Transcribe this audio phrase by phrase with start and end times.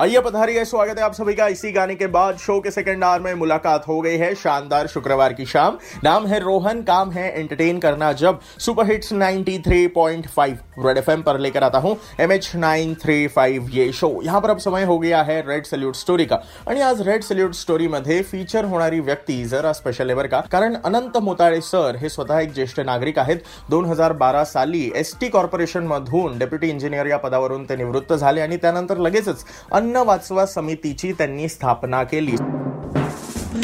[0.00, 3.20] आइए पधारिए स्वागत है आप सभी का। इसी गाने के बाद शो के सेकंड आवर
[3.20, 7.78] में मुलाकात हो गई है शानदार शुक्रवार की शाम। नाम है रोहन, काम है एंटरटेन
[7.78, 13.26] करना जब। सुपर हिट्स 93.5 रेड एफएम पर लेकर आता हूँ। M H nine three
[13.28, 16.80] five ये शो यहाँ पर अब समय हो गया है रेड सल्यूट स्टोरी का। आणि
[16.80, 21.60] आज रेड सल्यूट स्टोरी मध्ये फीचर होणारी व्यक्ती जरा स्पेशल बरं का। कारण अनंत मोताळे
[21.62, 26.38] सर हे स्वतः एक ज्येष्ठ नागरिक आहेत। दोन हज़ार बारा साली एस टी कॉर्पोरेशन मधून
[26.38, 32.02] डेप्युटी इंजिनियर या पदावरून ते निवृत्त झाले आणि त्यानंतर लगेचच अन्न वाचवा समितीची त्यांनी स्थापना
[32.02, 32.36] केली.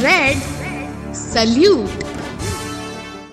[0.05, 2.05] रेड सल्यूट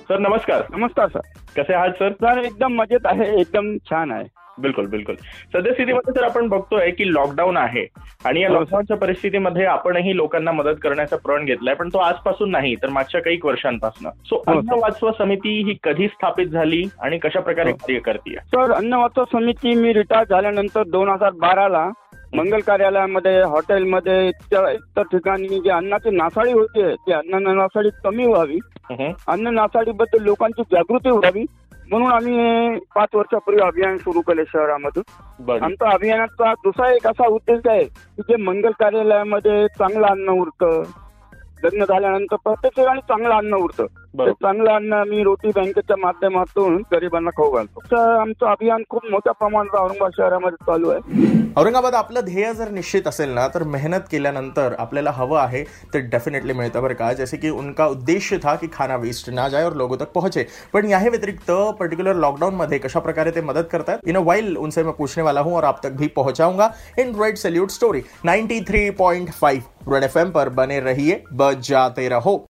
[0.10, 0.62] सर नमस्कार.
[0.72, 1.20] नमस्कार सर.
[1.58, 2.12] कसे आहात सर?
[2.12, 4.24] सर एकदम मजेत आहे एकदम छान आहे.
[4.60, 5.16] बिलकुल बिलकुल.
[5.54, 7.86] सद्यस्थितीमध्ये सर आपण बघतोय की लॉकडाऊन आहे
[8.26, 8.54] आणि या हो.
[8.54, 13.38] लॉकडाऊनच्या परिस्थितीमध्ये आपणही लोकांना मदत करण्याचा प्रण घेतलाय पण तो आजपासून नाही तर मागच्या काही
[13.44, 14.10] वर्षांपासून.
[14.26, 14.74] सो हो, अन्न.
[14.74, 17.78] वाचवा समिती ही कधी स्थापित झाली आणि कशा प्रकारे हो.
[17.78, 21.90] कार्य करते सर अन्न वाचव समिती मी रिटायर झाल्यानंतर दोन हजार बाराला
[22.36, 28.58] मंगल कार्यालयामध्ये हॉटेलमध्ये इतर इतर ठिकाणी जी अन्नाची नासाडी होते ती अन्न नासाडी कमी व्हावी.
[29.28, 31.46] अन्न नासाडीबद्दल लोकांची जागृती व्हावी.
[31.90, 35.04] म्हणून आम्ही पाच वर्षापूर्वी अभियान सुरू केले शहरामधून.
[35.64, 40.84] आमचा अभियानाचा दुसरा एक असा उद्देश आहे की जे मंगल कार्यालयामध्ये चांगलं अन्न उरतं.
[41.64, 43.86] लग्न झाल्यानंतर प्रत्येक ठिकाणी चांगलं अन्न उरतं.
[44.20, 47.80] ते चांगलं अन्न आम्ही रोटी बँकेच्या माध्यमातून गरिबांना खाऊ घालतो.
[47.92, 51.32] तर आमचं अभियान खूप मोठ्या प्रमाणात औरंगाबाद शहरामध्ये चालू आहे.
[51.58, 56.54] औरंगाबाद आपलं ध्येय जर निश्चित असेल ना तर मेहनत केल्यानंतर आपल्याला हवं आहे ते डेफिनेटली
[56.54, 57.12] मिळतं बरं का.
[57.14, 60.46] जैसे कि उनका उद्देश्य था कि खाना वेस्ट ना जाए और लोगों तक पहुँचे.
[60.74, 64.08] पण याही व्यतिरिक्त पर्टिक्युलर लॉकडाउन मध्ये कशा प्रकारे ते मदत करतात?
[64.08, 67.38] इन अ वाइल उनसे मैं पूछने वाला हूँ और आप तक भी पहुंचाऊँगा इन red
[67.38, 72.46] salute story 93.5 red FM पर बने रहिए बजाते रहो.